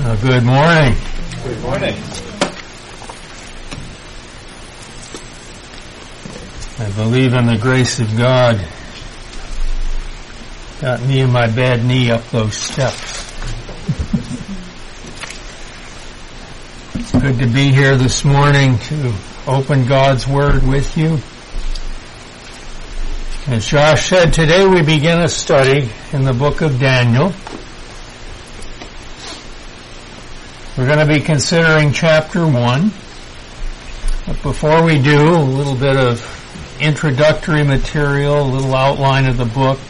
[0.00, 0.94] Uh, good morning.
[1.42, 1.96] Good morning.
[6.78, 8.64] I believe in the grace of God.
[10.80, 13.18] Got me and my bad knee up those steps.
[16.94, 19.12] It's good to be here this morning to
[19.48, 21.18] open God's Word with you.
[23.52, 27.32] As Josh said, today we begin a study in the book of Daniel.
[30.78, 32.52] We're going to be considering chapter 1.
[34.26, 36.22] But before we do, a little bit of
[36.80, 39.80] introductory material, a little outline of the book,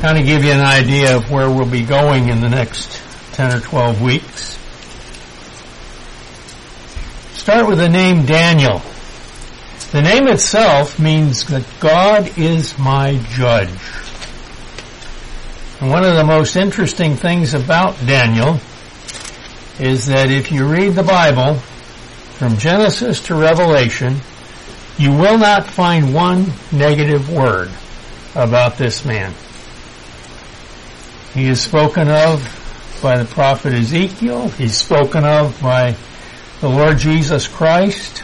[0.00, 3.02] kind of give you an idea of where we'll be going in the next
[3.34, 4.58] 10 or 12 weeks.
[7.38, 8.80] Start with the name Daniel.
[9.92, 13.68] The name itself means that God is my judge.
[15.82, 18.58] And one of the most interesting things about Daniel
[19.78, 21.54] is that if you read the Bible
[22.38, 24.16] from Genesis to Revelation,
[24.98, 27.70] you will not find one negative word
[28.34, 29.34] about this man.
[31.32, 34.48] He is spoken of by the prophet Ezekiel.
[34.50, 35.96] He's spoken of by
[36.60, 38.22] the Lord Jesus Christ.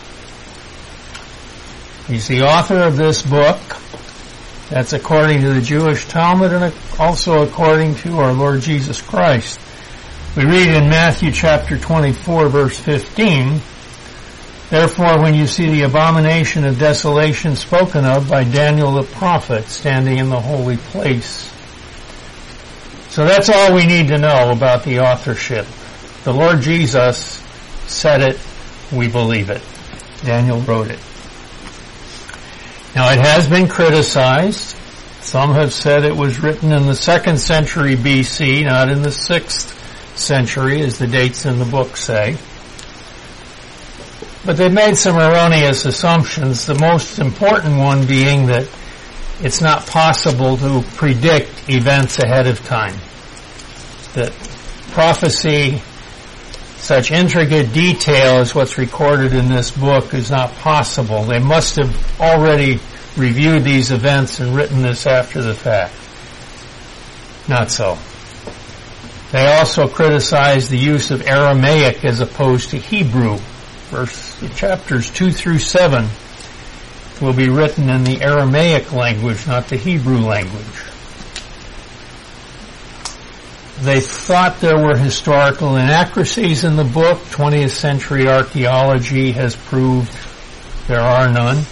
[2.07, 3.61] He's the author of this book.
[4.69, 9.59] That's according to the Jewish Talmud and also according to our Lord Jesus Christ.
[10.37, 13.61] We read in Matthew chapter 24 verse 15,
[14.71, 20.19] Therefore when you see the abomination of desolation spoken of by Daniel the prophet standing
[20.19, 21.53] in the holy place.
[23.09, 25.67] So that's all we need to know about the authorship.
[26.23, 27.43] The Lord Jesus
[27.89, 28.39] said it,
[28.93, 29.63] we believe it.
[30.23, 31.01] Daniel wrote it.
[32.95, 34.77] Now it has been criticized.
[35.23, 39.79] Some have said it was written in the second century BC, not in the sixth
[40.21, 42.37] century, as the dates in the book say.
[44.45, 48.69] But they've made some erroneous assumptions, the most important one being that
[49.43, 52.95] it's not possible to predict events ahead of time.
[54.15, 54.33] That
[54.93, 55.83] prophecy,
[56.77, 61.25] such intricate detail as what's recorded in this book is not possible.
[61.25, 62.81] They must have already
[63.17, 65.95] reviewed these events and written this after the fact.
[67.49, 67.99] Not so.
[69.33, 73.37] They also criticize the use of Aramaic as opposed to Hebrew.
[73.91, 76.09] Verse, chapters 2 through 7
[77.21, 80.85] will be written in the Aramaic language, not the Hebrew language.
[83.81, 87.19] They thought there were historical inaccuracies in the book.
[87.19, 90.13] 20th century archaeology has proved
[90.89, 91.63] there are none.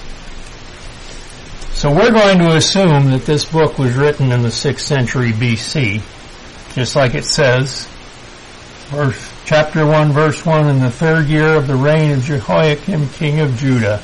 [1.72, 6.02] So we're going to assume that this book was written in the 6th century BC
[6.78, 7.88] just like it says,
[8.86, 13.40] verse, chapter 1, verse 1, in the third year of the reign of Jehoiakim, king
[13.40, 14.00] of Judah.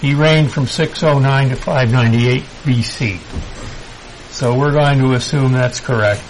[0.00, 3.18] He reigned from 609 to 598 BC.
[4.32, 6.22] So we're going to assume that's correct.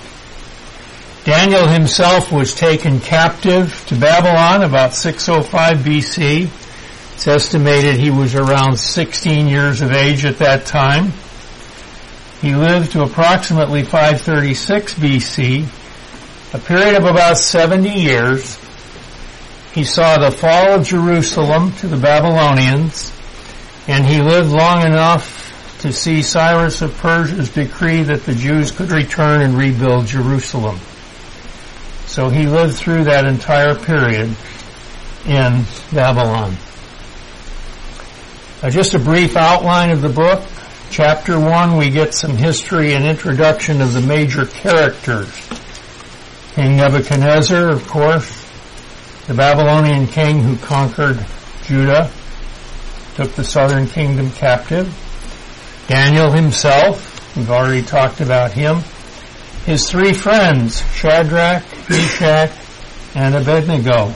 [1.22, 6.48] Daniel himself was taken captive to Babylon about 605 BC.
[7.14, 11.12] It's estimated he was around 16 years of age at that time.
[12.40, 18.58] He lived to approximately 536 BC, a period of about 70 years.
[19.72, 23.12] He saw the fall of Jerusalem to the Babylonians,
[23.86, 25.38] and he lived long enough
[25.80, 30.78] to see Cyrus of Persia's decree that the Jews could return and rebuild Jerusalem.
[32.06, 34.34] So he lived through that entire period
[35.26, 36.56] in Babylon.
[38.62, 40.42] Uh, just a brief outline of the book.
[40.90, 45.30] Chapter 1, we get some history and introduction of the major characters.
[46.54, 48.50] King Nebuchadnezzar, of course,
[49.28, 51.24] the Babylonian king who conquered
[51.62, 52.10] Judah,
[53.14, 54.92] took the southern kingdom captive.
[55.86, 58.80] Daniel himself, we've already talked about him.
[59.66, 62.50] His three friends, Shadrach, Meshach,
[63.14, 64.12] and Abednego,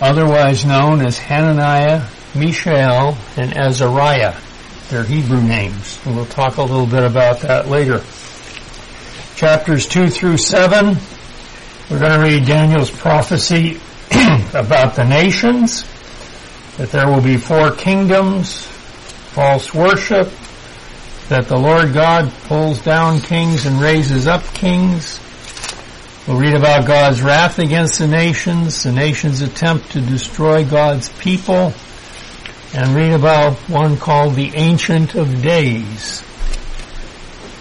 [0.00, 2.04] otherwise known as Hananiah,
[2.34, 4.34] Mishael, and Azariah.
[4.88, 6.00] Their Hebrew names.
[6.04, 8.02] And we'll talk a little bit about that later.
[9.36, 10.96] Chapters 2 through 7,
[11.90, 13.80] we're going to read Daniel's prophecy
[14.54, 15.84] about the nations,
[16.76, 18.64] that there will be four kingdoms,
[19.32, 20.30] false worship,
[21.28, 25.20] that the Lord God pulls down kings and raises up kings.
[26.26, 31.72] We'll read about God's wrath against the nations, the nations' attempt to destroy God's people,
[32.72, 36.22] and read about one called the Ancient of Days.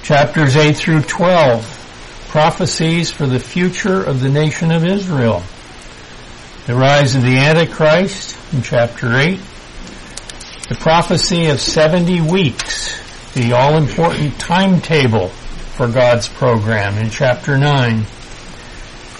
[0.03, 5.41] Chapters 8 through 12 prophecies for the future of the nation of Israel.
[6.67, 9.39] The rise of the Antichrist in chapter 8.
[10.69, 18.05] The prophecy of 70 weeks, the all-important timetable for God's program in chapter 9.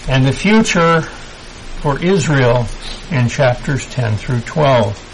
[0.08, 2.66] And the future for Israel
[3.10, 5.09] in chapters 10 through 12.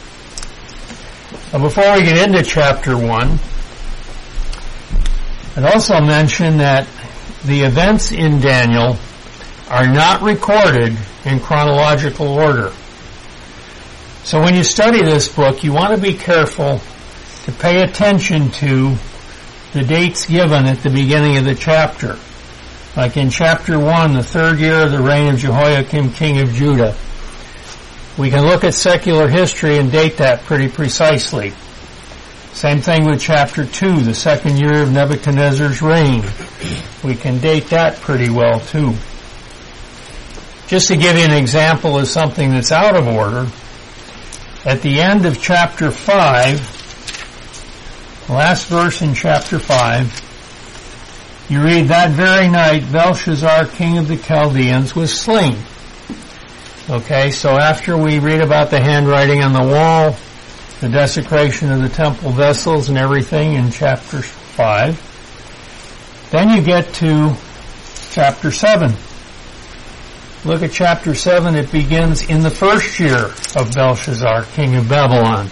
[1.57, 3.39] Now before we get into chapter 1,
[5.57, 6.87] I'd also mention that
[7.47, 8.99] the events in Daniel
[9.71, 12.75] are not recorded in chronological order.
[14.25, 16.83] So when you study this book, you want to be careful
[17.45, 18.95] to pay attention to
[19.73, 22.19] the dates given at the beginning of the chapter.
[22.95, 26.95] Like in chapter 1, the third year of the reign of Jehoiakim, king of Judah.
[28.19, 31.53] We can look at secular history and date that pretty precisely.
[32.53, 36.25] Same thing with chapter 2, the second year of Nebuchadnezzar's reign.
[37.05, 38.95] We can date that pretty well too.
[40.67, 43.47] Just to give you an example of something that's out of order,
[44.65, 50.23] at the end of chapter 5, last verse in chapter 5,
[51.51, 55.59] you read, That very night Belshazzar, king of the Chaldeans, was slain.
[56.89, 60.17] Okay, so after we read about the handwriting on the wall,
[60.81, 66.29] the desecration of the temple vessels and everything in chapter 5.
[66.31, 67.35] Then you get to
[68.13, 68.93] chapter 7.
[70.45, 71.57] Look at chapter 7.
[71.57, 75.49] It begins in the first year of Belshazzar, king of Babylon.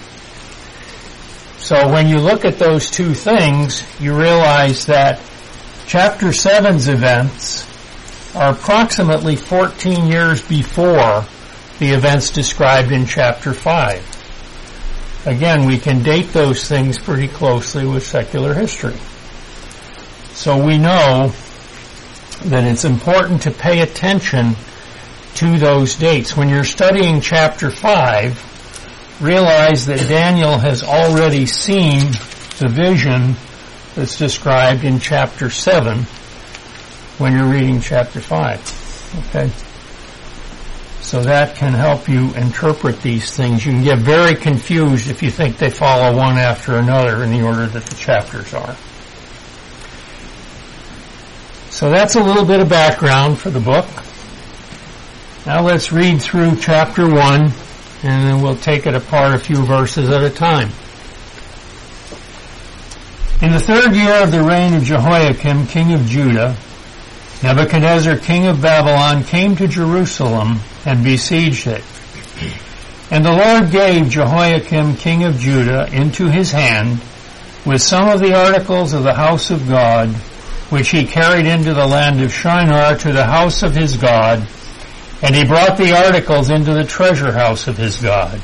[1.59, 5.21] So when you look at those two things, you realize that
[5.89, 7.74] chapter 7's events
[8.35, 11.25] are approximately 14 years before
[11.79, 14.15] the events described in chapter 5
[15.27, 18.99] again, we can date those things pretty closely with secular history.
[20.33, 21.33] So we know
[22.47, 24.57] that it's important to pay attention
[25.37, 26.37] to those dates.
[26.37, 32.13] When you're studying chapter 5, realize that Daniel has already seen
[32.59, 33.37] the vision
[33.95, 36.07] that's described in chapter 7
[37.19, 39.27] when you're reading chapter 5.
[39.29, 39.51] Okay?
[41.01, 43.65] So that can help you interpret these things.
[43.65, 47.43] You can get very confused if you think they follow one after another in the
[47.43, 48.75] order that the chapters are.
[51.71, 53.87] So that's a little bit of background for the book.
[55.45, 57.53] Now let's read through chapter 1 and
[58.03, 60.71] then we'll take it apart a few verses at a time.
[63.43, 66.57] In the third year of the reign of Jehoiakim, king of Judah,
[67.45, 71.85] Nebuchadnezzar, king of Babylon, came to Jerusalem and besieged it.
[73.11, 77.03] And the Lord gave Jehoiakim, king of Judah, into his hand
[77.67, 80.09] with some of the articles of the house of God,
[80.71, 84.49] which he carried into the land of Shinar to the house of his God,
[85.21, 88.41] and he brought the articles into the treasure house of his God.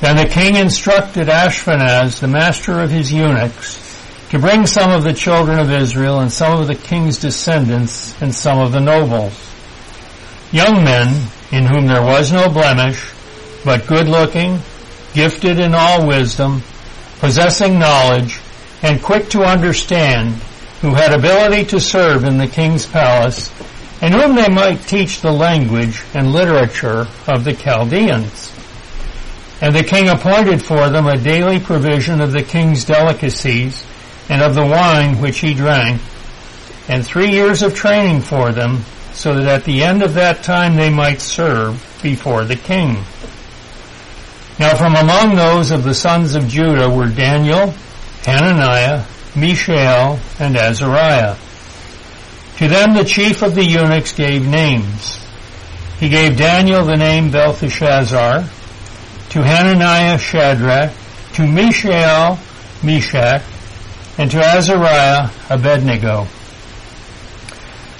[0.00, 3.89] Then the king instructed Ashpenaz, the master of his eunuchs,
[4.30, 8.32] to bring some of the children of Israel and some of the king's descendants and
[8.32, 9.34] some of the nobles.
[10.52, 13.10] Young men in whom there was no blemish,
[13.64, 14.60] but good looking,
[15.14, 16.62] gifted in all wisdom,
[17.18, 18.40] possessing knowledge,
[18.82, 20.34] and quick to understand,
[20.80, 23.50] who had ability to serve in the king's palace,
[24.00, 28.52] and whom they might teach the language and literature of the Chaldeans.
[29.60, 33.84] And the king appointed for them a daily provision of the king's delicacies,
[34.30, 36.00] and of the wine which he drank,
[36.88, 38.82] and three years of training for them,
[39.12, 42.94] so that at the end of that time they might serve before the king.
[44.58, 47.74] Now from among those of the sons of Judah were Daniel,
[48.24, 51.36] Hananiah, Mishael, and Azariah.
[52.58, 55.18] To them the chief of the eunuchs gave names.
[55.98, 58.44] He gave Daniel the name Belteshazzar,
[59.30, 60.92] to Hananiah Shadrach,
[61.34, 62.38] to Mishael
[62.82, 63.42] Meshach,
[64.20, 66.26] and to Azariah Abednego.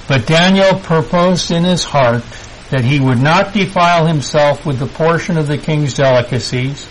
[0.07, 2.25] But Daniel purposed in his heart
[2.69, 6.87] that he would not defile himself with the portion of the king's delicacies,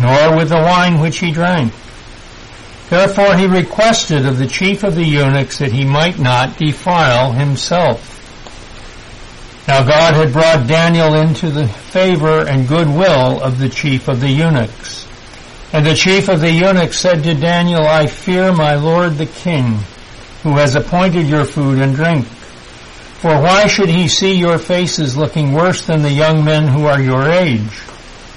[0.00, 1.72] nor with the wine which he drank.
[2.90, 8.14] Therefore he requested of the chief of the eunuchs that he might not defile himself.
[9.68, 14.30] Now God had brought Daniel into the favor and goodwill of the chief of the
[14.30, 15.05] eunuchs.
[15.72, 19.78] And the chief of the eunuchs said to Daniel, I fear my lord the king,
[20.42, 22.26] who has appointed your food and drink.
[22.26, 27.00] For why should he see your faces looking worse than the young men who are
[27.00, 27.82] your age?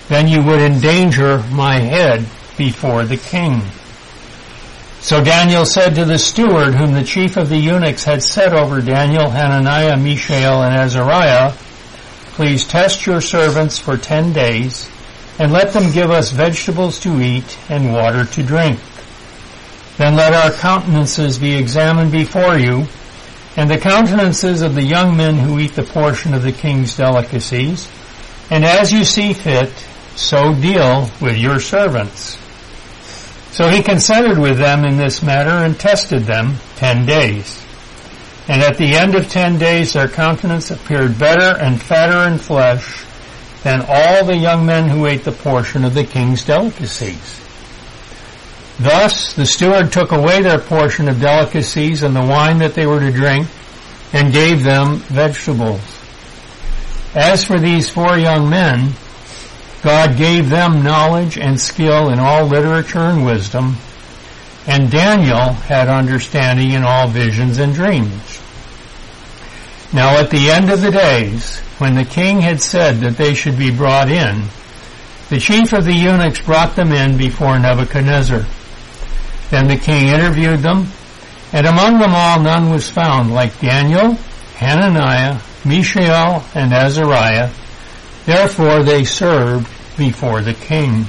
[0.07, 2.25] Then you would endanger my head
[2.57, 3.61] before the king.
[5.01, 8.81] So Daniel said to the steward, whom the chief of the eunuchs had set over
[8.81, 11.53] Daniel, Hananiah, Mishael, and Azariah,
[12.39, 14.89] Please test your servants for ten days,
[15.39, 18.77] and let them give us vegetables to eat and water to drink.
[19.97, 22.85] Then let our countenances be examined before you,
[23.55, 27.89] and the countenances of the young men who eat the portion of the king's delicacies,
[28.49, 29.71] and as you see fit,
[30.15, 32.37] so deal with your servants.
[33.51, 37.63] So he consented with them in this matter and tested them ten days.
[38.47, 43.05] And at the end of ten days their countenance appeared better and fatter in flesh
[43.63, 47.39] than all the young men who ate the portion of the king's delicacies.
[48.79, 53.01] Thus the steward took away their portion of delicacies and the wine that they were
[53.01, 53.47] to drink
[54.13, 55.81] and gave them vegetables.
[57.13, 58.93] As for these four young men,
[59.81, 63.77] God gave them knowledge and skill in all literature and wisdom,
[64.67, 68.41] and Daniel had understanding in all visions and dreams.
[69.91, 73.57] Now at the end of the days, when the king had said that they should
[73.57, 74.45] be brought in,
[75.29, 78.45] the chief of the eunuchs brought them in before Nebuchadnezzar.
[79.49, 80.87] Then the king interviewed them,
[81.51, 84.13] and among them all none was found like Daniel,
[84.57, 87.51] Hananiah, Mishael, and Azariah.
[88.25, 89.67] Therefore they served
[89.97, 91.05] before the king.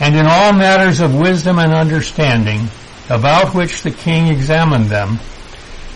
[0.00, 2.68] And in all matters of wisdom and understanding,
[3.08, 5.20] about which the king examined them,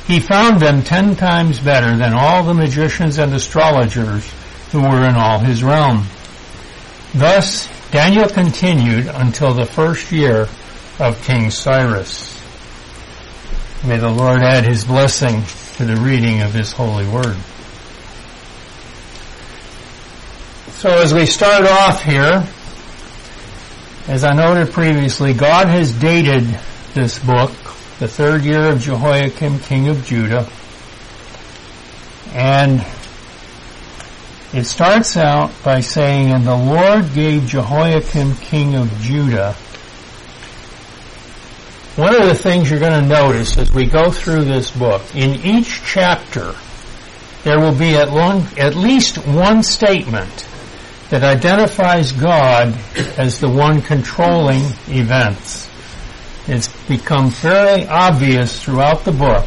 [0.08, 4.26] he found them ten times better than all the magicians and astrologers
[4.72, 6.06] who were in all his realm.
[7.14, 10.48] Thus Daniel continued until the first year
[10.98, 12.34] of King Cyrus.
[13.84, 15.42] May the Lord add his blessing
[15.76, 17.36] to the reading of his holy word.
[20.78, 22.48] So as we start off here,
[24.06, 26.58] as I noted previously, God has dated
[26.94, 27.52] this book
[27.98, 30.48] the third year of Jehoiakim, king of Judah.
[32.32, 32.86] And
[34.52, 39.54] it starts out by saying, And the Lord gave Jehoiakim, king of Judah.
[41.96, 45.34] One of the things you're going to notice as we go through this book, in
[45.44, 46.54] each chapter,
[47.42, 50.48] there will be at, long, at least one statement
[51.10, 52.78] that identifies God
[53.16, 55.68] as the one controlling events
[56.48, 59.46] it's become fairly obvious throughout the book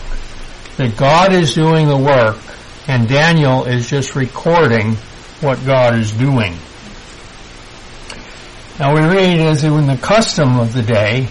[0.77, 2.38] that God is doing the work
[2.88, 4.95] and Daniel is just recording
[5.41, 6.55] what God is doing.
[8.79, 11.27] Now we read as in the custom of the day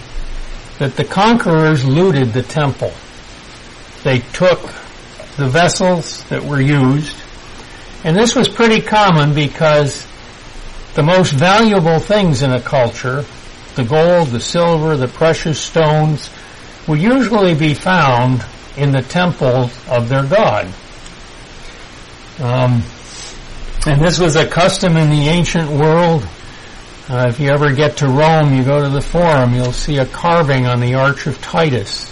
[0.79, 2.93] that the conquerors looted the temple.
[4.03, 4.61] They took
[5.37, 7.15] the vessels that were used,
[8.03, 10.07] and this was pretty common because
[10.95, 13.25] the most valuable things in a culture
[13.75, 16.29] the gold, the silver, the precious stones
[16.87, 18.43] will usually be found
[18.77, 20.65] in the temples of their god.
[22.39, 22.83] Um,
[23.85, 26.27] and this was a custom in the ancient world.
[27.09, 30.05] Uh, if you ever get to Rome, you go to the Forum, you'll see a
[30.05, 32.11] carving on the Arch of Titus.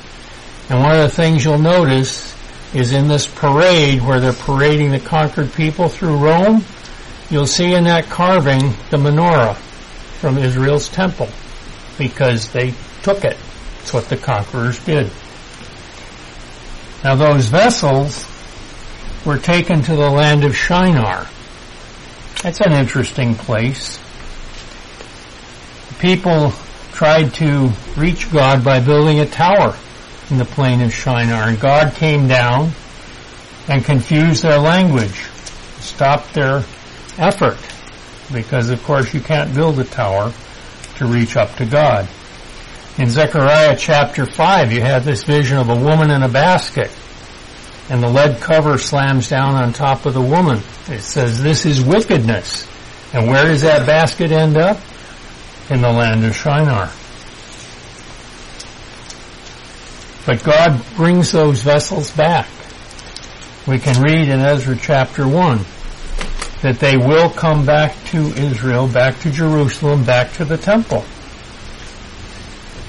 [0.70, 2.36] And one of the things you'll notice
[2.74, 6.64] is in this parade where they're parading the conquered people through Rome,
[7.30, 9.56] you'll see in that carving the menorah
[10.20, 11.30] from Israel's temple
[12.00, 13.38] because they took it.
[13.82, 15.12] It's what the conquerors did.
[17.04, 18.26] Now those vessels
[19.26, 21.28] were taken to the land of Shinar.
[22.42, 24.00] That's an interesting place.
[26.00, 26.54] People
[26.94, 29.78] tried to reach God by building a tower
[30.30, 32.72] in the plain of Shinar, and God came down
[33.68, 35.28] and confused their language,
[35.80, 36.64] stopped their
[37.18, 37.58] effort,
[38.34, 40.32] because of course you can't build a tower
[41.00, 42.08] to reach up to God.
[42.98, 46.92] In Zechariah chapter 5, you have this vision of a woman in a basket,
[47.90, 50.60] and the lead cover slams down on top of the woman.
[50.88, 52.68] It says, this is wickedness.
[53.14, 54.78] And where does that basket end up?
[55.70, 56.92] In the land of Shinar.
[60.26, 62.48] But God brings those vessels back.
[63.68, 65.60] We can read in Ezra chapter 1
[66.62, 71.06] that they will come back to Israel, back to Jerusalem, back to the temple.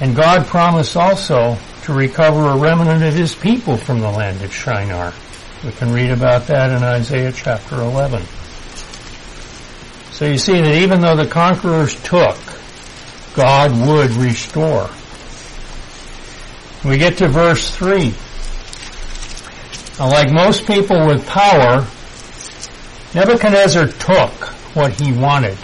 [0.01, 4.53] And God promised also to recover a remnant of his people from the land of
[4.53, 5.13] Shinar.
[5.63, 8.23] We can read about that in Isaiah chapter 11.
[10.11, 12.37] So you see that even though the conquerors took,
[13.35, 14.89] God would restore.
[16.83, 18.13] We get to verse 3.
[19.99, 21.85] Now, like most people with power,
[23.13, 24.31] Nebuchadnezzar took
[24.73, 25.57] what he wanted.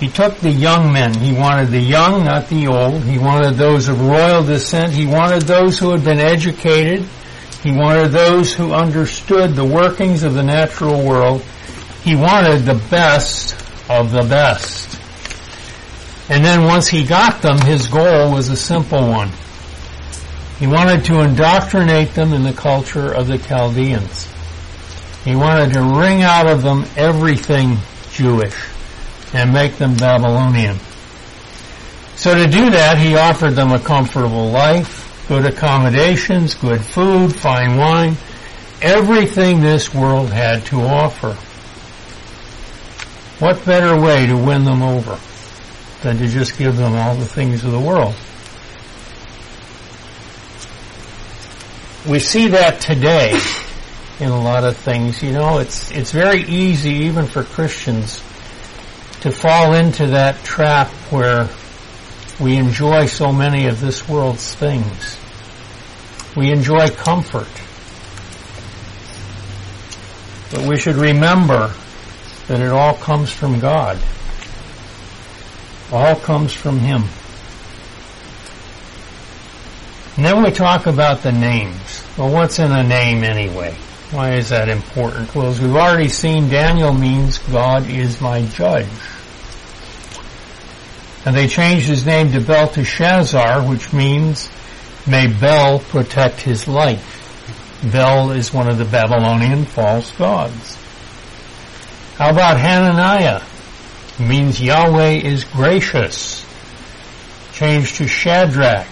[0.00, 1.14] He took the young men.
[1.14, 3.02] He wanted the young, not the old.
[3.04, 4.92] He wanted those of royal descent.
[4.92, 7.06] He wanted those who had been educated.
[7.62, 11.42] He wanted those who understood the workings of the natural world.
[12.02, 13.54] He wanted the best
[13.88, 14.98] of the best.
[16.28, 19.30] And then once he got them, his goal was a simple one.
[20.58, 24.33] He wanted to indoctrinate them in the culture of the Chaldeans.
[25.24, 27.78] He wanted to wring out of them everything
[28.10, 28.54] Jewish
[29.32, 30.78] and make them Babylonian.
[32.16, 37.76] So to do that, he offered them a comfortable life, good accommodations, good food, fine
[37.76, 38.16] wine,
[38.82, 41.32] everything this world had to offer.
[43.42, 45.18] What better way to win them over
[46.02, 48.14] than to just give them all the things of the world?
[52.06, 53.40] We see that today
[54.20, 55.22] in a lot of things.
[55.22, 58.22] You know, it's it's very easy even for Christians
[59.20, 61.48] to fall into that trap where
[62.40, 65.18] we enjoy so many of this world's things.
[66.36, 67.48] We enjoy comfort.
[70.50, 71.72] But we should remember
[72.48, 73.98] that it all comes from God.
[75.90, 77.04] All comes from Him.
[80.16, 82.04] And then we talk about the names.
[82.16, 83.76] Well, what's in a name anyway?
[84.14, 85.34] Why is that important?
[85.34, 88.86] Well, as we've already seen, Daniel means God is my judge.
[91.26, 94.48] And they changed his name to Belteshazzar, which means
[95.04, 97.82] may Bel protect his life.
[97.90, 100.76] Bel is one of the Babylonian false gods.
[102.14, 103.42] How about Hananiah?
[104.20, 106.46] It means Yahweh is gracious.
[107.52, 108.86] Changed to Shadrach.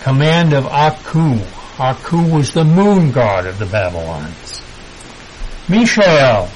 [0.00, 1.38] Command of Aku.
[1.80, 4.60] Aku was the moon god of the Babylons.
[5.66, 6.50] Mishael.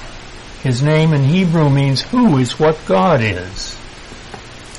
[0.61, 3.75] His name in Hebrew means who is what God is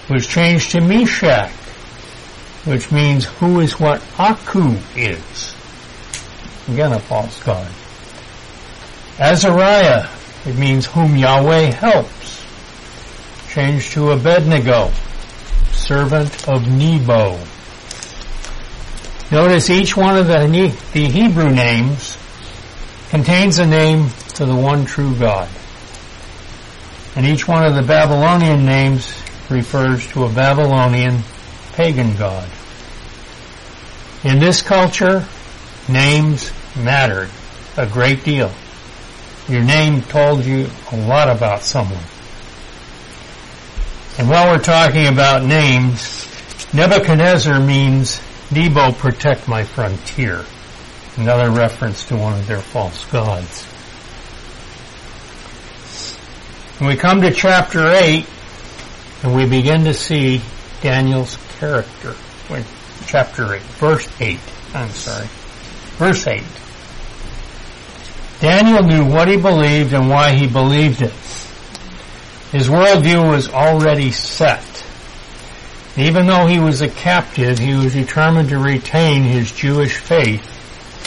[0.09, 1.51] was changed to Meshach,
[2.65, 5.57] which means who is what Aku is.
[6.69, 7.71] Again, a false god.
[9.19, 10.09] Azariah,
[10.45, 12.47] it means whom Yahweh helps.
[13.49, 14.93] Changed to Abednego,
[15.73, 17.37] servant of Nebo.
[19.31, 22.17] Notice each one of the, the Hebrew names
[23.11, 25.49] contains a name to the one true God.
[27.17, 29.13] And each one of the Babylonian names
[29.51, 31.23] refers to a Babylonian
[31.73, 32.49] pagan god.
[34.23, 35.27] In this culture,
[35.89, 37.31] names mattered
[37.77, 38.53] a great deal.
[39.49, 42.05] Your name told you a lot about someone.
[44.19, 46.27] And while we're talking about names,
[46.73, 50.45] Nebuchadnezzar means Nebo protect my frontier.
[51.17, 53.65] Another reference to one of their false gods.
[56.79, 58.27] When we come to chapter 8,
[59.23, 60.43] and we begin to see
[60.83, 62.15] Daniel's character.
[62.51, 62.67] Wait,
[63.07, 64.39] chapter 8, verse 8.
[64.75, 65.27] I'm sorry.
[65.97, 66.43] Verse 8.
[68.41, 71.13] Daniel knew what he believed and why he believed it.
[72.53, 74.63] His worldview was already set.
[75.97, 80.43] Even though he was a captive, he was determined to retain his Jewish faith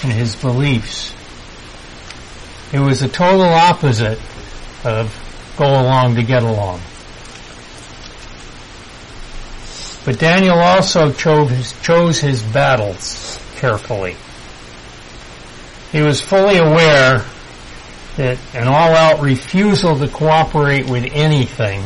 [0.04, 1.14] and his beliefs.
[2.74, 4.20] It was the total opposite
[4.84, 5.14] of
[5.58, 6.82] go along to get along.
[10.06, 14.16] But Daniel also chose, chose his battles carefully.
[15.92, 17.26] He was fully aware
[18.18, 21.84] that an all-out refusal to cooperate with anything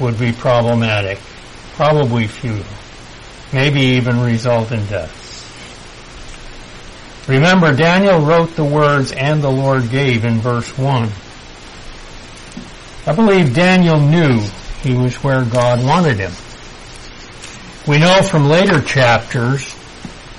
[0.00, 1.18] would be problematic,
[1.74, 2.64] probably futile,
[3.52, 5.24] maybe even result in death.
[7.28, 11.10] Remember, Daniel wrote the words, and the Lord gave in verse 1.
[13.06, 14.40] I believe Daniel knew
[14.82, 16.32] he was where God wanted him.
[17.88, 19.74] We know from later chapters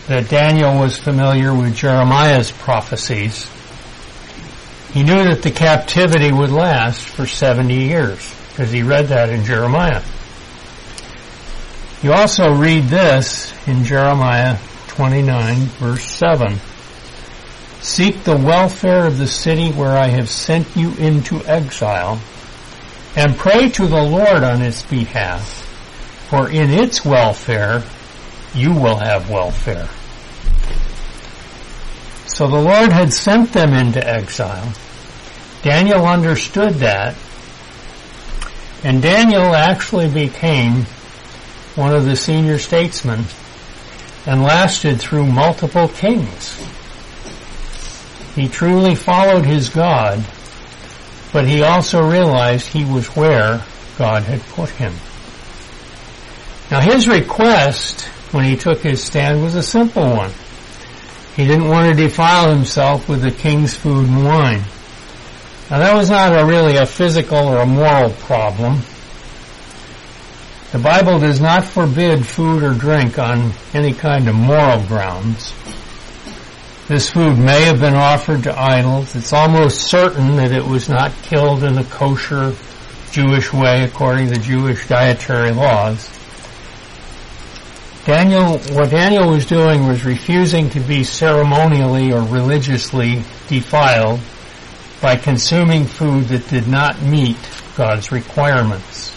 [0.07, 3.49] that Daniel was familiar with Jeremiah's prophecies.
[4.93, 9.43] He knew that the captivity would last for 70 years because he read that in
[9.43, 10.03] Jeremiah.
[12.05, 16.59] You also read this in Jeremiah 29 verse 7.
[17.81, 22.21] Seek the welfare of the city where I have sent you into exile
[23.15, 25.49] and pray to the Lord on its behalf
[26.29, 27.81] for in its welfare
[28.53, 29.89] you will have welfare.
[32.27, 34.71] So the Lord had sent them into exile.
[35.63, 37.15] Daniel understood that.
[38.83, 40.85] And Daniel actually became
[41.75, 43.25] one of the senior statesmen
[44.25, 46.57] and lasted through multiple kings.
[48.33, 50.23] He truly followed his God,
[51.31, 53.63] but he also realized he was where
[53.97, 54.93] God had put him.
[56.71, 60.31] Now his request when he took his stand was a simple one.
[61.35, 64.63] He didn't want to defile himself with the king's food and wine.
[65.69, 68.81] Now that was not a really a physical or a moral problem.
[70.75, 75.53] The Bible does not forbid food or drink on any kind of moral grounds.
[76.89, 79.15] This food may have been offered to idols.
[79.15, 82.53] It's almost certain that it was not killed in the kosher
[83.13, 86.09] Jewish way according to Jewish dietary laws.
[88.03, 94.19] Daniel, what Daniel was doing was refusing to be ceremonially or religiously defiled
[95.01, 97.37] by consuming food that did not meet
[97.77, 99.14] God's requirements.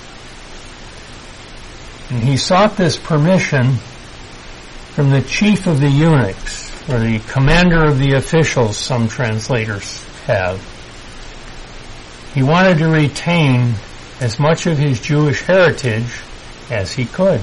[2.10, 3.76] And he sought this permission
[4.94, 10.60] from the chief of the eunuchs, or the commander of the officials, some translators have.
[12.34, 13.74] He wanted to retain
[14.20, 16.20] as much of his Jewish heritage
[16.70, 17.40] as he could.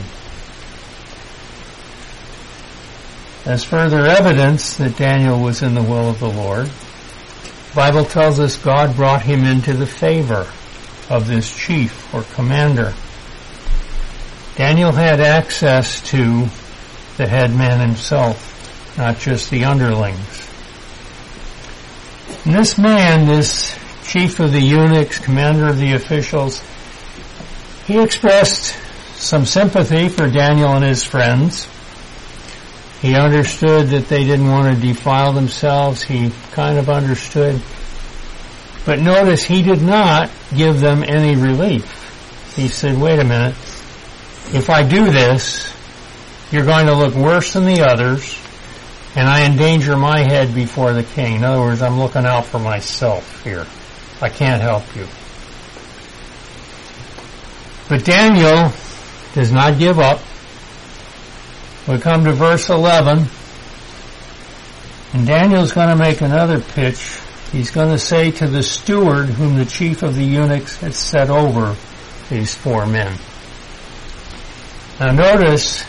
[3.46, 8.40] As further evidence that Daniel was in the will of the Lord, the Bible tells
[8.40, 10.52] us God brought him into the favor
[11.10, 12.94] of this chief or commander.
[14.56, 16.48] Daniel had access to
[17.18, 20.48] the head man himself, not just the underlings.
[22.46, 26.64] And this man, this chief of the eunuchs, commander of the officials,
[27.86, 28.76] he expressed
[29.16, 31.68] some sympathy for Daniel and his friends.
[33.02, 36.02] He understood that they didn't want to defile themselves.
[36.02, 37.62] He kind of understood.
[38.86, 42.54] But notice he did not give them any relief.
[42.56, 43.56] He said, wait a minute.
[44.54, 45.74] If I do this,
[46.52, 48.40] you're going to look worse than the others,
[49.16, 51.38] and I endanger my head before the king.
[51.38, 53.66] In other words, I'm looking out for myself here.
[54.22, 55.08] I can't help you.
[57.90, 58.72] But Daniel
[59.34, 60.22] does not give up.
[61.88, 63.26] We come to verse 11,
[65.14, 67.20] and Daniel's going to make another pitch.
[67.52, 71.30] He's going to say to the steward whom the chief of the eunuchs had set
[71.30, 71.76] over
[72.30, 73.18] these four men.
[75.00, 75.84] Now notice,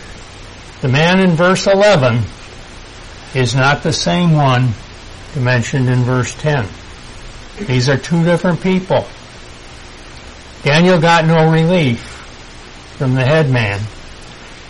[0.81, 2.25] the man in verse 11
[3.35, 4.73] is not the same one
[5.37, 6.67] mentioned in verse 10.
[7.67, 9.07] These are two different people.
[10.63, 12.01] Daniel got no relief
[12.99, 13.81] from the headman.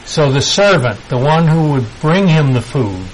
[0.05, 3.07] So the servant, the one who would bring him the food,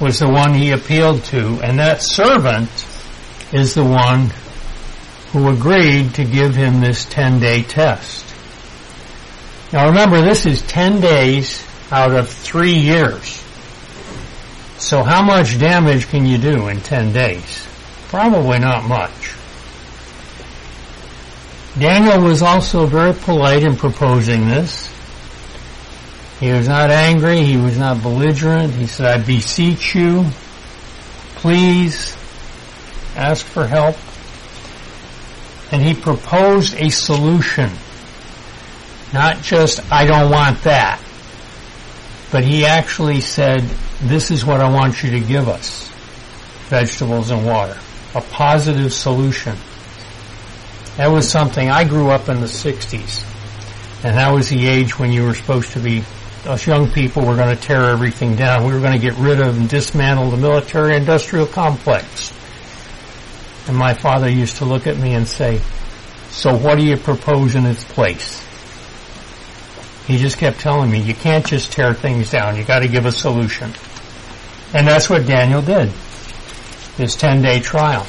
[0.00, 2.68] was the one he appealed to, and that servant
[3.52, 4.30] is the one
[5.32, 8.35] who agreed to give him this 10 day test.
[9.72, 13.42] Now remember, this is 10 days out of three years.
[14.78, 17.66] So how much damage can you do in 10 days?
[18.08, 19.34] Probably not much.
[21.78, 24.92] Daniel was also very polite in proposing this.
[26.40, 27.42] He was not angry.
[27.42, 28.72] He was not belligerent.
[28.74, 30.26] He said, I beseech you,
[31.36, 32.16] please
[33.16, 33.96] ask for help.
[35.72, 37.70] And he proposed a solution.
[39.12, 41.00] Not just, I don't want that.
[42.32, 43.60] But he actually said,
[44.02, 45.88] this is what I want you to give us.
[46.68, 47.78] Vegetables and water.
[48.14, 49.56] A positive solution.
[50.96, 53.24] That was something, I grew up in the 60s.
[54.04, 56.02] And that was the age when you were supposed to be
[56.46, 58.64] us young people were going to tear everything down.
[58.64, 62.32] We were going to get rid of and dismantle the military industrial complex.
[63.66, 65.60] And my father used to look at me and say,
[66.30, 68.45] so what do you propose in its place?
[70.06, 72.56] He just kept telling me, you can't just tear things down.
[72.56, 73.72] You got to give a solution.
[74.72, 75.90] And that's what Daniel did.
[76.96, 78.06] His 10 day trial.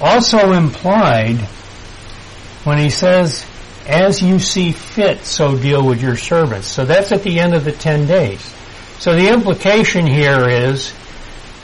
[0.00, 1.38] Also implied
[2.64, 3.44] when he says
[3.86, 6.68] as you see fit, so deal with your servants.
[6.68, 8.40] So that's at the end of the 10 days.
[8.98, 10.92] So the implication here is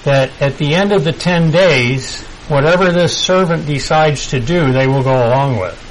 [0.04, 4.86] that at the end of the 10 days, whatever this servant decides to do, they
[4.86, 5.85] will go along with.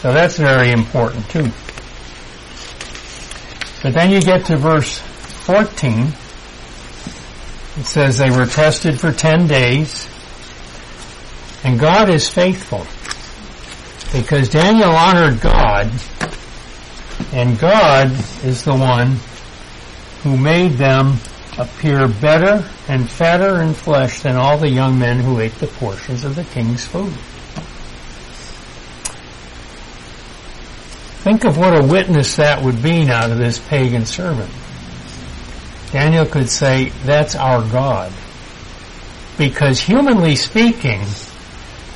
[0.00, 1.50] So that's very important too.
[3.82, 6.08] But then you get to verse 14.
[7.76, 10.08] It says they were tested for 10 days
[11.62, 12.86] and God is faithful
[14.12, 15.92] because Daniel honored God,
[17.32, 18.10] and God
[18.42, 19.18] is the one
[20.22, 21.18] who made them
[21.58, 26.24] appear better and fatter in flesh than all the young men who ate the portions
[26.24, 27.12] of the king's food.
[31.20, 34.50] Think of what a witness that would be now to this pagan servant.
[35.92, 38.10] Daniel could say, that's our God.
[39.36, 41.02] Because humanly speaking,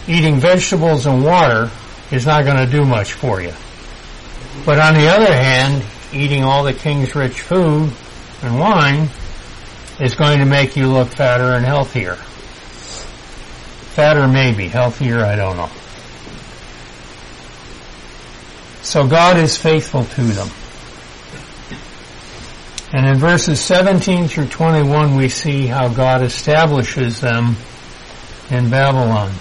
[0.06, 1.70] eating vegetables and water
[2.10, 3.54] is not going to do much for you.
[4.66, 5.82] But on the other hand,
[6.12, 7.90] eating all the king's rich food
[8.42, 9.08] and wine
[10.00, 12.16] is going to make you look fatter and healthier.
[13.94, 15.70] Fatter maybe, healthier I don't know.
[18.84, 20.48] So God is faithful to them.
[22.92, 27.56] And in verses 17 through 21 we see how God establishes them
[28.50, 29.32] in Babylon.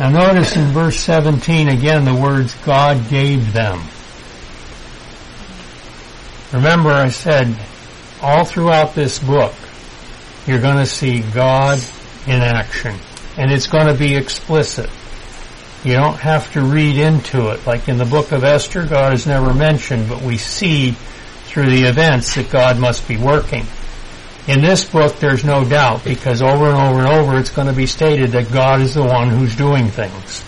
[0.00, 3.82] Now notice in verse 17 again the words God gave them.
[6.52, 7.54] Remember I said
[8.22, 9.54] all throughout this book
[10.46, 11.78] you're going to see God
[12.26, 12.98] in action.
[13.36, 14.88] And it's going to be explicit.
[15.86, 17.64] You don't have to read into it.
[17.64, 20.96] Like in the book of Esther, God is never mentioned, but we see
[21.44, 23.64] through the events that God must be working.
[24.48, 27.72] In this book, there's no doubt because over and over and over it's going to
[27.72, 30.42] be stated that God is the one who's doing things.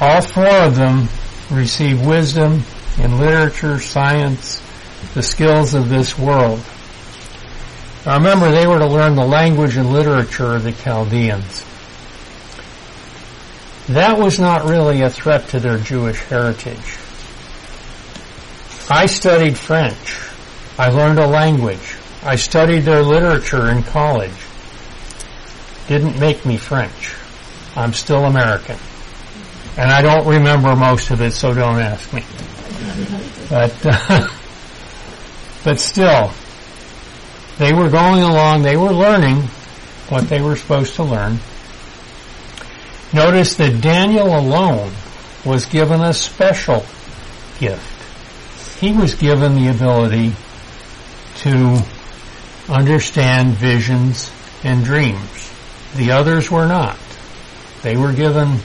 [0.00, 1.10] All four of them
[1.50, 2.62] receive wisdom
[2.98, 4.62] in literature, science,
[5.12, 6.64] the skills of this world.
[8.06, 11.67] Now remember, they were to learn the language and literature of the Chaldeans.
[13.88, 16.98] That was not really a threat to their Jewish heritage.
[18.90, 20.18] I studied French.
[20.78, 21.96] I learned a language.
[22.22, 24.32] I studied their literature in college.
[25.86, 27.14] Didn't make me French.
[27.76, 28.76] I'm still American.
[29.78, 32.24] And I don't remember most of it, so don't ask me.
[33.48, 34.28] But, uh,
[35.64, 36.32] but still,
[37.58, 39.42] they were going along, they were learning
[40.08, 41.38] what they were supposed to learn.
[43.12, 44.92] Notice that Daniel alone
[45.44, 46.84] was given a special
[47.58, 48.78] gift.
[48.80, 50.32] He was given the ability
[51.38, 51.82] to
[52.68, 54.30] understand visions
[54.62, 55.50] and dreams.
[55.96, 56.98] The others were not.
[57.82, 58.58] They were given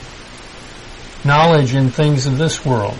[1.24, 2.96] knowledge in things of this world.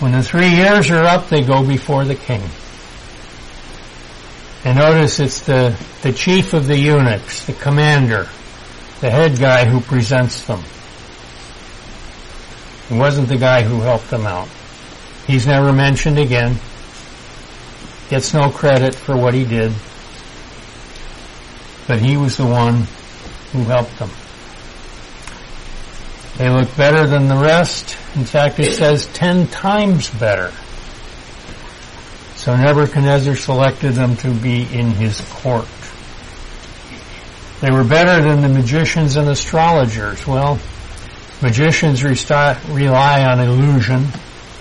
[0.00, 2.42] When the three years are up, they go before the king.
[4.64, 8.28] And notice it's the, the chief of the eunuchs, the commander,
[9.00, 10.62] the head guy who presents them.
[12.90, 14.48] It wasn't the guy who helped them out.
[15.26, 16.56] He's never mentioned again.
[18.10, 19.72] Gets no credit for what he did.
[21.86, 22.86] But he was the one
[23.52, 24.10] who helped them.
[26.36, 27.96] They look better than the rest.
[28.16, 30.52] In fact, it says ten times better.
[32.36, 35.68] So Nebuchadnezzar selected them to be in his court.
[37.64, 40.26] They were better than the magicians and astrologers.
[40.26, 40.60] Well,
[41.40, 44.08] magicians rely on illusion.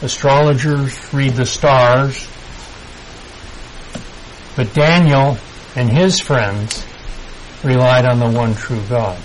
[0.02, 2.26] Astrologers read the stars.
[4.56, 5.38] But Daniel
[5.76, 6.86] and his friends
[7.62, 9.20] relied on the one true God.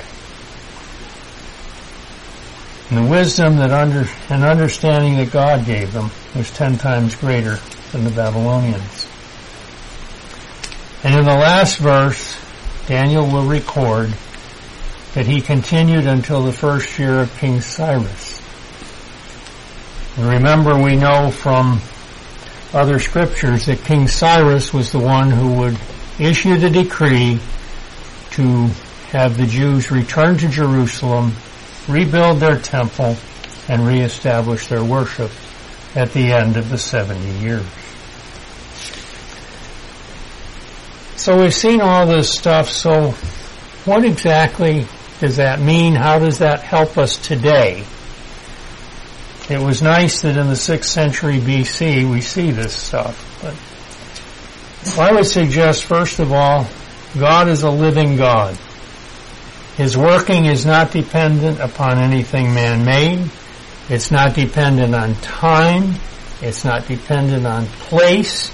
[2.91, 7.61] And the wisdom that under, and understanding that God gave them was ten times greater
[7.93, 9.07] than the Babylonians.
[11.05, 12.38] And in the last verse,
[12.89, 14.13] Daniel will record
[15.15, 18.43] that he continued until the first year of King Cyrus.
[20.19, 21.81] Remember, we know from
[22.73, 25.79] other scriptures that King Cyrus was the one who would
[26.19, 27.39] issue the decree
[28.31, 28.67] to
[29.11, 31.33] have the Jews return to Jerusalem
[31.89, 33.17] rebuild their temple,
[33.69, 35.31] and reestablish their worship
[35.95, 37.67] at the end of the 70 years.
[41.29, 43.11] So we've seen all this stuff, so
[43.85, 44.87] what exactly
[45.21, 45.95] does that mean?
[45.95, 47.85] How does that help us today?
[49.51, 55.13] It was nice that in the 6th century BC we see this stuff, but I
[55.13, 56.67] would suggest first of all,
[57.19, 58.57] God is a living God.
[59.77, 63.31] His working is not dependent upon anything man-made.
[63.91, 65.97] It's not dependent on time.
[66.41, 68.51] It's not dependent on place.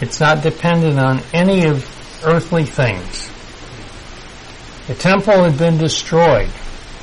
[0.00, 1.84] It's not dependent on any of
[2.24, 3.30] earthly things.
[4.86, 6.50] The temple had been destroyed.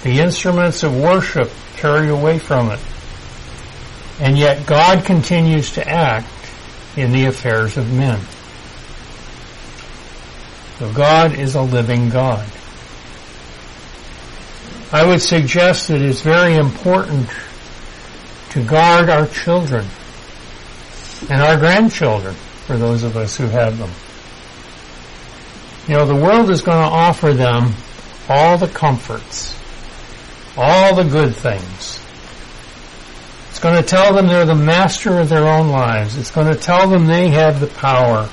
[0.03, 2.79] The instruments of worship carried away from it.
[4.19, 6.27] And yet God continues to act
[6.95, 8.19] in the affairs of men.
[10.79, 12.47] So God is a living God.
[14.91, 17.29] I would suggest that it's very important
[18.51, 19.85] to guard our children
[21.29, 23.91] and our grandchildren for those of us who have them.
[25.87, 27.73] You know, the world is going to offer them
[28.27, 29.55] all the comforts,
[30.57, 32.01] all the good things.
[33.49, 36.17] It's going to tell them they're the master of their own lives.
[36.17, 38.27] It's going to tell them they have the power.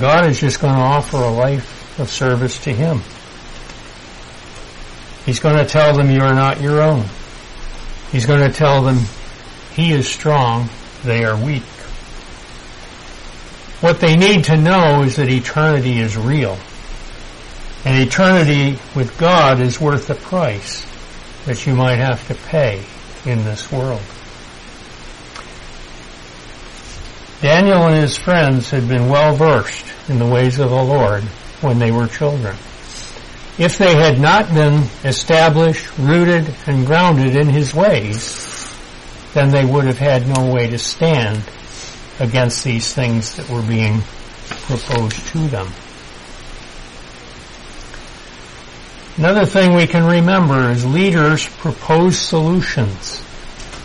[0.00, 3.02] God is just going to offer a life of service to Him.
[5.26, 7.04] He's going to tell them you are not your own.
[8.12, 9.00] He's going to tell them
[9.74, 10.70] He is strong,
[11.04, 11.62] they are weak.
[13.80, 16.58] What they need to know is that eternity is real.
[17.84, 20.86] And eternity with God is worth the price
[21.44, 22.84] that you might have to pay
[23.24, 24.02] in this world.
[27.42, 31.22] Daniel and his friends had been well versed in the ways of the Lord
[31.60, 32.56] when they were children.
[33.58, 38.74] If they had not been established, rooted, and grounded in his ways,
[39.34, 41.42] then they would have had no way to stand
[42.20, 44.00] against these things that were being
[44.48, 45.68] proposed to them.
[49.16, 53.22] Another thing we can remember is leaders propose solutions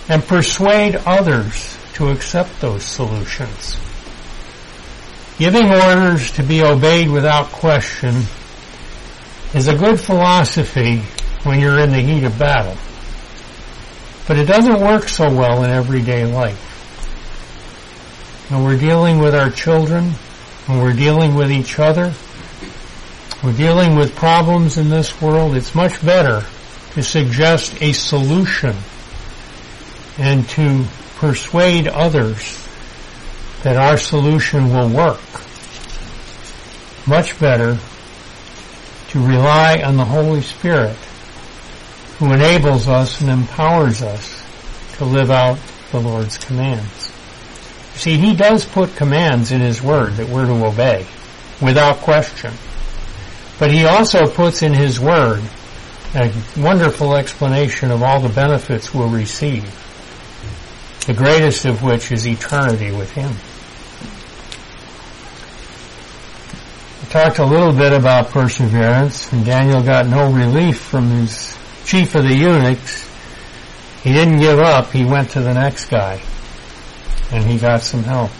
[0.09, 3.77] and persuade others to accept those solutions.
[5.37, 8.23] Giving orders to be obeyed without question
[9.53, 11.01] is a good philosophy
[11.43, 12.77] when you're in the heat of battle.
[14.27, 16.70] But it doesn't work so well in everyday life.
[18.51, 20.09] When we're dealing with our children,
[20.65, 22.13] when we're dealing with each other,
[23.41, 26.45] we're dealing with problems in this world, it's much better
[26.91, 28.75] to suggest a solution
[30.17, 30.83] and to
[31.15, 32.61] persuade others
[33.63, 35.21] that our solution will work.
[37.07, 37.77] Much better
[39.11, 40.97] to rely on the Holy Spirit
[42.19, 44.43] who enables us and empowers us
[44.97, 45.57] to live out
[45.93, 47.11] the Lord's commands.
[47.95, 51.05] See, He does put commands in His Word that we're to obey
[51.61, 52.53] without question.
[53.59, 55.41] But He also puts in His Word
[56.13, 59.63] a wonderful explanation of all the benefits we'll receive
[61.07, 63.31] the greatest of which is eternity with Him.
[67.01, 72.13] We talked a little bit about perseverance, and Daniel got no relief from his chief
[72.15, 73.09] of the eunuchs.
[74.03, 76.21] He didn't give up, he went to the next guy,
[77.31, 78.31] and he got some help.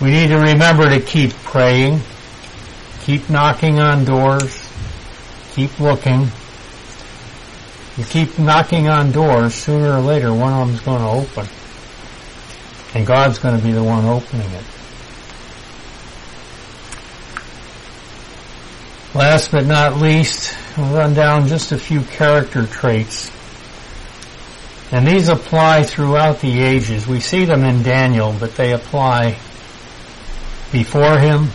[0.00, 2.00] We need to remember to keep praying,
[3.02, 4.70] keep knocking on doors,
[5.54, 6.28] keep looking,
[7.98, 11.48] you keep knocking on doors, sooner or later one of them's going to open.
[12.94, 14.64] And God's going to be the one opening it.
[19.16, 23.32] Last but not least, we'll run down just a few character traits.
[24.90, 27.06] And these apply throughout the ages.
[27.06, 29.38] We see them in Daniel, but they apply
[30.72, 31.48] before him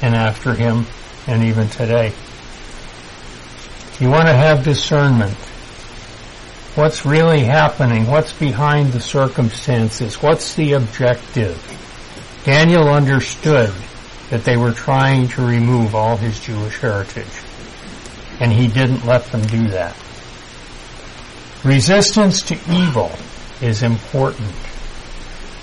[0.00, 0.86] and after him
[1.26, 2.12] and even today.
[3.98, 5.36] You want to have discernment
[6.78, 11.60] what's really happening, what's behind the circumstances, what's the objective.
[12.44, 13.74] Daniel understood
[14.30, 17.26] that they were trying to remove all his Jewish heritage,
[18.38, 19.96] and he didn't let them do that.
[21.68, 23.12] Resistance to evil
[23.60, 24.50] is important.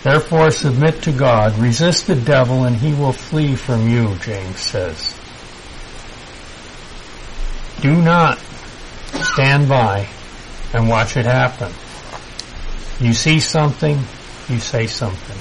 [0.03, 5.17] Therefore submit to God, resist the devil, and he will flee from you, James says.
[7.81, 8.37] Do not
[9.33, 10.07] stand by
[10.75, 11.73] and watch it happen.
[12.99, 13.97] You see something,
[14.47, 15.39] you say something.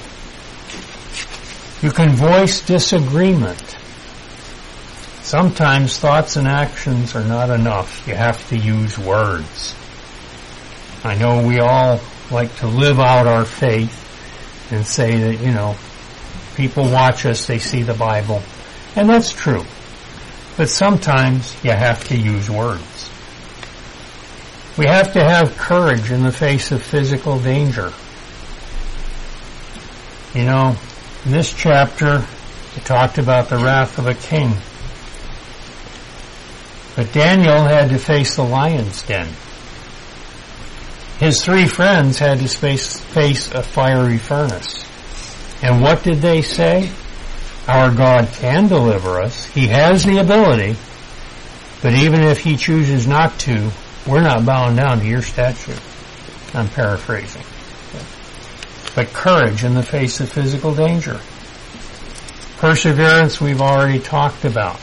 [1.87, 3.77] You can voice disagreement.
[5.20, 8.09] Sometimes thoughts and actions are not enough.
[8.09, 9.74] You have to use words.
[11.04, 14.00] I know we all like to live out our faith
[14.72, 15.76] and say that, you know,
[16.56, 18.42] people watch us, they see the Bible.
[18.96, 19.64] And that's true.
[20.56, 23.10] But sometimes you have to use words.
[24.78, 27.92] We have to have courage in the face of physical danger.
[30.32, 30.76] You know,
[31.26, 32.24] in this chapter,
[32.76, 34.54] it talked about the wrath of a king.
[36.96, 39.28] But Daniel had to face the lion's den.
[41.18, 44.85] His three friends had to face, face a fiery furnace.
[45.62, 46.90] And what did they say?
[47.68, 49.47] Our God can deliver us.
[49.47, 50.76] He has the ability.
[51.82, 53.70] But even if he chooses not to,
[54.07, 55.76] we're not bowing down to your statue.
[56.53, 57.43] I'm paraphrasing.
[58.95, 61.20] But courage in the face of physical danger.
[62.59, 64.76] Perseverance we've already talked about.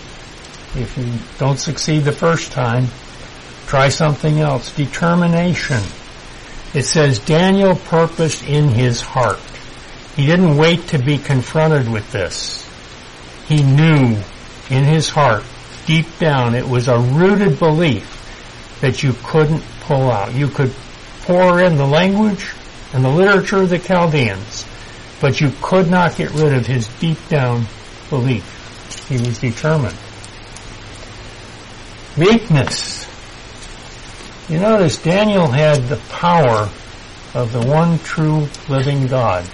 [0.75, 2.87] If you don't succeed the first time,
[3.67, 4.75] try something else.
[4.75, 5.81] Determination.
[6.73, 9.39] It says Daniel purposed in his heart.
[10.15, 12.67] He didn't wait to be confronted with this.
[13.47, 14.17] He knew
[14.69, 15.43] in his heart,
[15.85, 18.17] deep down, it was a rooted belief
[18.79, 20.33] that you couldn't pull out.
[20.33, 20.73] You could
[21.23, 22.53] pour in the language
[22.93, 24.65] and the literature of the Chaldeans,
[25.19, 27.65] But you could not get rid of his deep down
[28.09, 29.07] belief.
[29.07, 29.97] He was determined.
[32.17, 33.10] Meekness.
[34.51, 36.69] You notice Daniel had the power
[37.33, 39.45] of the one true living God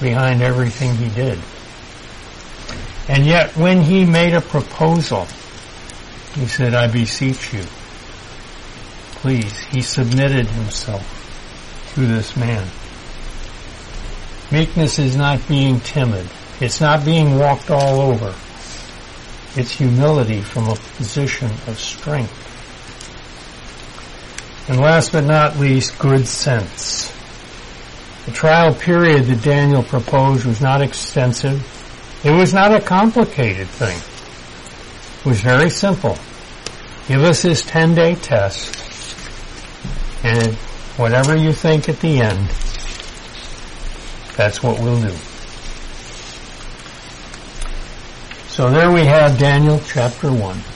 [0.00, 1.38] behind everything he did.
[3.08, 5.28] And yet when he made a proposal,
[6.34, 7.62] he said, I beseech you,
[9.20, 9.56] please.
[9.66, 12.66] He submitted himself to this man.
[14.50, 16.28] Meekness is not being timid.
[16.60, 18.34] It's not being walked all over.
[19.54, 22.45] It's humility from a position of strength.
[24.68, 27.12] And last but not least, good sense.
[28.24, 31.62] The trial period that Daniel proposed was not extensive.
[32.24, 33.96] It was not a complicated thing.
[35.20, 36.18] It was very simple.
[37.06, 38.76] Give us this 10 day test
[40.24, 40.54] and
[40.96, 42.48] whatever you think at the end,
[44.36, 45.14] that's what we'll do.
[48.48, 50.75] So there we have Daniel chapter 1.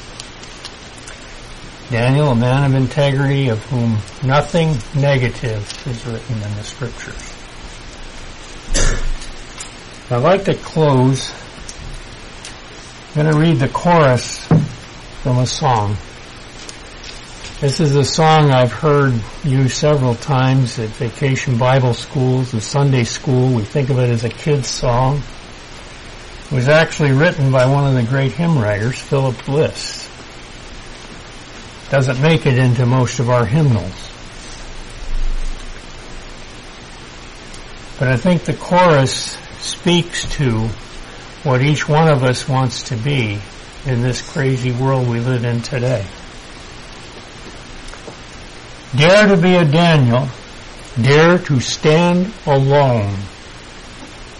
[1.90, 7.34] Daniel, a man of integrity of whom nothing negative is written in the scriptures.
[10.08, 11.32] I'd like to close.
[13.08, 14.46] I'm going to read the chorus
[15.22, 15.96] from a song.
[17.60, 19.12] This is a song I've heard
[19.42, 23.52] used several times at vacation Bible schools and Sunday school.
[23.52, 25.22] We think of it as a kid's song.
[26.46, 30.09] It was actually written by one of the great hymn writers, Philip Bliss.
[31.90, 34.10] Doesn't make it into most of our hymnals.
[37.98, 40.68] But I think the chorus speaks to
[41.42, 43.40] what each one of us wants to be
[43.86, 46.06] in this crazy world we live in today.
[48.96, 50.28] Dare to be a Daniel.
[51.00, 53.16] Dare to stand alone.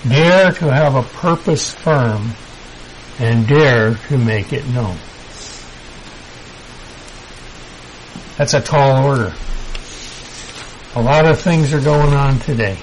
[0.09, 2.33] Dare to have a purpose firm
[3.19, 4.97] and dare to make it known.
[8.41, 9.35] That's a tall order.
[10.95, 12.79] A lot of things are going on today.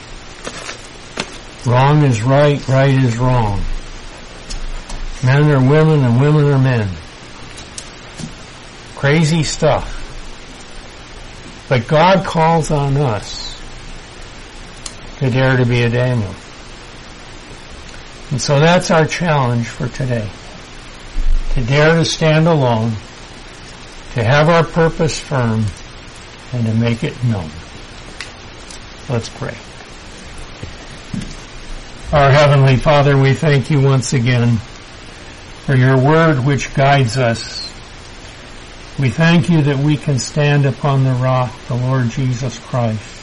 [1.65, 3.63] Wrong is right, right is wrong.
[5.25, 6.87] Men are women and women are men.
[8.97, 9.95] Crazy stuff.
[11.67, 13.59] But God calls on us
[15.17, 16.35] to dare to be a Daniel.
[18.29, 20.29] And so that's our challenge for today.
[21.55, 22.91] To dare to stand alone,
[24.18, 25.63] to have our purpose firm,
[26.51, 27.51] and to make it known.
[29.07, 29.55] Let's pray.
[32.11, 34.57] Our Heavenly Father, we thank you once again
[35.68, 37.72] for your word which guides us.
[38.97, 43.22] We thank you that we can stand upon the rock, the Lord Jesus Christ,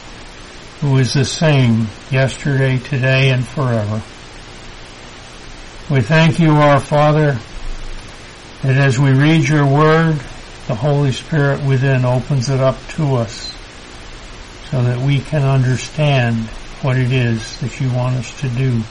[0.81, 4.01] who is the same yesterday, today, and forever.
[5.93, 7.37] We thank you, our Father,
[8.63, 10.21] that as we read your word,
[10.67, 13.55] the Holy Spirit within opens it up to us
[14.71, 16.37] so that we can understand
[16.81, 18.83] what it is that you want us to do,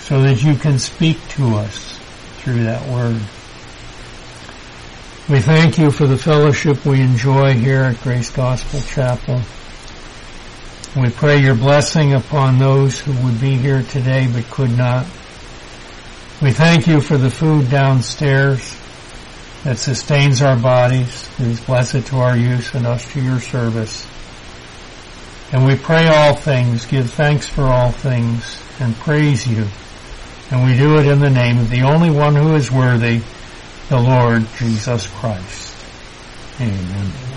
[0.00, 1.98] so that you can speak to us
[2.38, 3.20] through that word.
[5.28, 9.40] We thank you for the fellowship we enjoy here at Grace Gospel Chapel.
[10.96, 15.04] We pray your blessing upon those who would be here today but could not.
[16.40, 18.77] We thank you for the food downstairs
[19.64, 24.06] that sustains our bodies, is blessed to our use and us to your service.
[25.52, 29.66] And we pray all things, give thanks for all things, and praise you.
[30.50, 33.22] And we do it in the name of the only one who is worthy,
[33.88, 35.74] the Lord Jesus Christ.
[36.60, 37.27] Amen.